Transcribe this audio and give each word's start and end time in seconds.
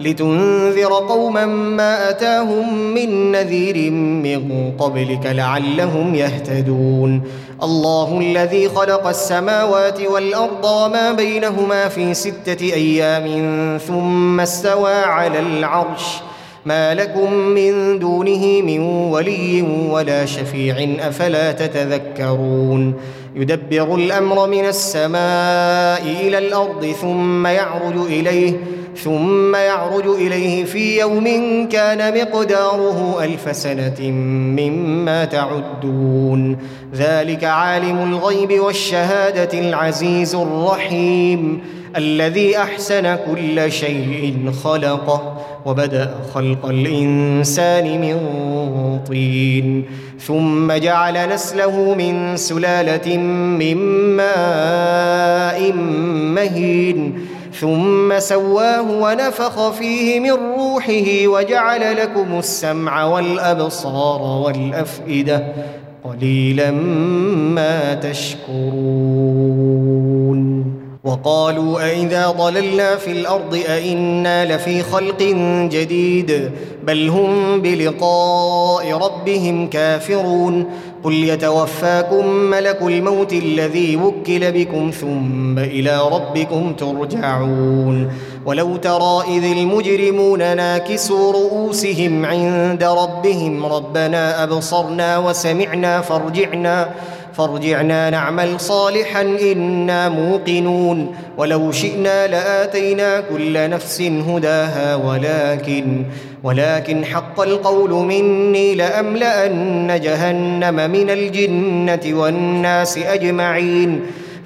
لتنذر 0.00 0.92
قوما 0.92 1.46
ما 1.46 2.10
أتاهم 2.10 2.94
من 2.94 3.32
نذير 3.32 3.90
من 3.90 4.72
قبلك 4.78 5.26
لعلهم 5.26 6.14
يهتدون. 6.14 7.22
الله 7.62 8.20
الذي 8.20 8.68
خلق 8.68 9.06
السماوات 9.06 10.00
والأرض 10.00 10.64
وما 10.64 11.12
بينهما 11.12 11.88
في 11.88 12.14
ستة 12.14 12.72
أيام 12.74 13.26
ثم 13.78 14.40
استوى 14.40 14.94
على 14.94 15.38
العرش. 15.38 16.16
ما 16.66 16.94
لكم 16.94 17.32
من 17.32 17.98
دونه 17.98 18.62
من 18.62 18.80
ولي 19.12 19.62
ولا 19.90 20.26
شفيع 20.26 21.06
أفلا 21.08 21.52
تتذكرون. 21.52 22.94
يدبر 23.36 23.94
الأمر 23.94 24.48
من 24.48 24.64
السماء 24.64 26.02
إلى 26.02 26.38
الأرض 26.38 26.86
ثم 27.00 27.46
يعرج 27.46 27.96
إليه. 28.06 28.52
ثم 28.96 29.54
يعرج 29.54 30.06
إليه 30.06 30.64
في 30.64 31.00
يوم 31.00 31.24
كان 31.72 32.14
مقداره 32.20 33.24
ألف 33.24 33.56
سنة 33.56 34.10
مما 34.60 35.24
تعدون. 35.24 36.56
ذلك 36.94 37.44
عالم 37.44 38.12
الغيب 38.12 38.60
والشهادة 38.60 39.58
العزيز 39.58 40.34
الرحيم 40.34 41.60
الذي 41.96 42.56
أحسن 42.56 43.16
كل 43.16 43.72
شيء 43.72 44.50
خلقه 44.64 45.36
وبدأ 45.66 46.14
خلق 46.34 46.66
الإنسان 46.66 48.00
من 48.00 48.18
طين. 49.08 49.84
ثم 50.20 50.72
جعل 50.72 51.28
نسله 51.28 51.94
من 51.94 52.36
سلالة 52.36 53.16
من 53.16 53.76
ماء 54.16 55.72
مهين. 56.34 57.26
ثم 57.60 58.18
سواه 58.18 58.90
ونفخ 58.90 59.70
فيه 59.70 60.20
من 60.20 60.30
روحه 60.30 61.26
وجعل 61.26 61.96
لكم 61.96 62.38
السمع 62.38 63.04
والأبصار 63.04 64.22
والأفئدة 64.22 65.44
قليلا 66.04 66.70
ما 66.70 67.94
تشكرون. 67.94 69.19
وقالوا 71.10 71.90
أئذا 71.90 72.30
ضللنا 72.30 72.96
في 72.96 73.12
الأرض 73.12 73.54
أئنا 73.68 74.56
لفي 74.56 74.82
خلق 74.82 75.22
جديد 75.72 76.50
بل 76.84 77.08
هم 77.08 77.60
بلقاء 77.62 78.92
ربهم 78.92 79.66
كافرون 79.66 80.66
قل 81.04 81.12
يتوفاكم 81.14 82.26
ملك 82.26 82.82
الموت 82.82 83.32
الذي 83.32 83.96
وكل 83.96 84.52
بكم 84.52 84.90
ثم 84.90 85.58
إلى 85.58 86.00
ربكم 86.12 86.72
ترجعون 86.72 88.12
ولو 88.46 88.76
ترى 88.76 89.22
إذ 89.28 89.44
المجرمون 89.44 90.38
ناكسوا 90.56 91.32
رؤوسهم 91.32 92.24
عند 92.24 92.84
ربهم 92.84 93.66
ربنا 93.66 94.42
أبصرنا 94.44 95.18
وسمعنا 95.18 96.00
فارجعنا 96.00 96.90
فارجعنا 97.40 98.10
نعمل 98.10 98.60
صالحا 98.60 99.22
إنا 99.22 100.08
موقنون. 100.08 101.14
ولو 101.38 101.72
شئنا 101.72 102.26
لآتينا 102.26 103.20
كل 103.20 103.70
نفس 103.70 104.00
هداها 104.00 104.94
ولكن 104.94 106.04
ولكن 106.42 107.04
حق 107.04 107.40
القول 107.40 107.90
مني 107.90 108.74
لأملأن 108.74 110.00
جهنم 110.00 110.90
من 110.90 111.10
الجنة 111.10 112.20
والناس 112.20 112.98
أجمعين. 112.98 114.00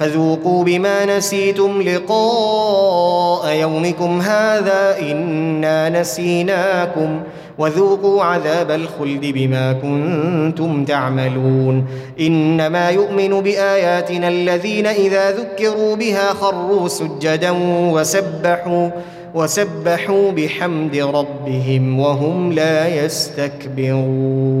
فذوقوا 0.00 0.64
بما 0.64 1.16
نسيتم 1.16 1.82
لقاء 1.82 3.54
يومكم 3.54 4.20
هذا 4.20 4.96
إنا 5.00 6.00
نسيناكم 6.00 7.20
وذوقوا 7.58 8.22
عذاب 8.24 8.70
الخلد 8.70 9.26
بما 9.26 9.72
كنتم 9.72 10.84
تعملون 10.84 11.86
إنما 12.20 12.90
يؤمن 12.90 13.40
بآياتنا 13.40 14.28
الذين 14.28 14.86
إذا 14.86 15.30
ذكروا 15.30 15.96
بها 15.96 16.28
خروا 16.32 16.88
سجدا 16.88 17.50
وسبحوا 17.92 18.90
وسبحوا 19.34 20.30
بحمد 20.30 20.96
ربهم 20.96 22.00
وهم 22.00 22.52
لا 22.52 23.04
يستكبرون 23.04 24.60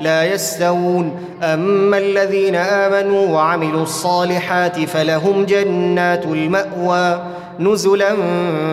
لا 0.00 0.34
يستوون. 0.34 1.12
أما 1.42 1.98
الذين 1.98 2.54
آمنوا 2.54 3.28
وعملوا 3.28 3.82
الصالحات 3.82 4.80
فلهم 4.80 5.44
جنات 5.44 6.24
المأوى 6.24 7.22
نزلا 7.60 8.14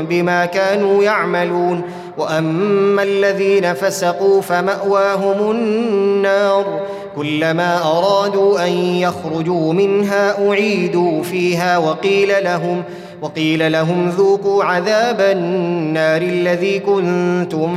بما 0.10 0.46
كانوا 0.46 1.04
يعملون. 1.04 1.82
وأما 2.18 3.04
الذين 3.04 3.74
فسقوا 3.74 4.42
فمأواهم 4.42 5.52
النار. 5.52 6.66
كلما 7.16 7.78
أرادوا 7.78 8.66
أن 8.68 8.72
يخرجوا 8.78 9.74
منها 9.74 10.50
أعيدوا 10.50 11.24
فيها 11.24 11.78
وقيل 11.78 12.44
لهم 12.44 12.84
وقيل 13.22 13.72
لهم 13.72 14.10
ذوقوا 14.10 14.64
عذاب 14.64 15.22
النار 15.22 16.22
الذي 16.22 16.80
كنتم 16.80 17.76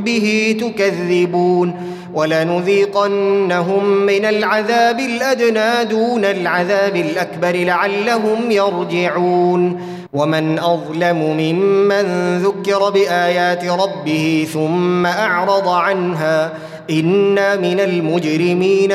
به 0.00 0.56
تكذبون. 0.60 1.74
ولنذيقنهم 2.16 3.88
من 3.88 4.24
العذاب 4.24 5.00
الأدنى 5.00 5.84
دون 5.90 6.24
العذاب 6.24 6.96
الأكبر 6.96 7.56
لعلهم 7.56 8.50
يرجعون. 8.50 9.80
ومن 10.12 10.58
أظلم 10.58 11.16
ممن 11.16 12.38
ذكر 12.38 12.90
بآيات 12.90 13.64
ربه 13.64 14.48
ثم 14.52 15.06
أعرض 15.06 15.68
عنها 15.68 16.52
إنا 16.90 17.56
من 17.56 17.80
المجرمين 17.80 18.92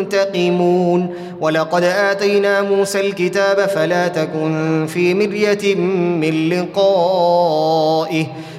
منتقمون. 0.00 1.14
ولقد 1.40 1.84
آتينا 1.84 2.62
موسى 2.62 3.00
الكتاب 3.00 3.68
فلا 3.68 4.08
تكن 4.08 4.86
في 4.88 5.14
مرية 5.14 5.74
من 6.20 6.48
لقائه. 6.48 8.26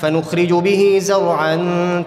فنخرج 0.00 0.52
به 0.52 0.98
زرعا 1.00 1.56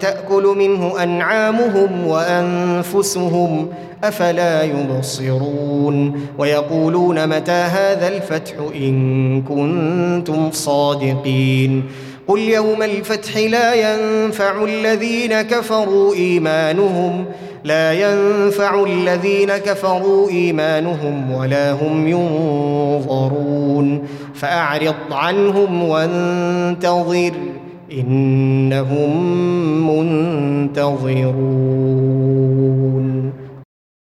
تأكل 0.00 0.54
منه 0.58 1.02
أنعامهم 1.02 2.06
وأنفسهم 2.06 3.68
أفلا 4.04 4.62
يبصرون؟ 4.62 6.20
ويقولون 6.38 7.28
متى 7.28 7.52
هذا 7.52 8.08
الفتح 8.08 8.54
إن 8.74 9.42
كنتم 9.42 10.50
صادقين؟ 10.50 11.84
قل 12.28 12.38
يوم 12.38 12.82
الفتح 12.82 13.36
لا 13.36 13.74
ينفع 13.74 14.64
الذين 14.64 15.42
كفروا 15.42 16.14
إيمانهم 16.14 17.24
لا 17.64 17.92
ينفع 17.92 18.84
الذين 18.84 19.56
كفروا 19.56 20.28
إيمانهم 20.28 21.32
ولا 21.32 21.72
هم 21.72 22.08
ينظرون. 22.08 24.04
فأعرض 24.34 24.94
عنهم 25.10 25.88
وانتظر 25.88 27.32
إنهم 27.92 29.10
منتظرون. 29.86 31.44